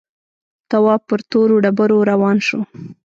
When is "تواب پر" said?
0.69-1.19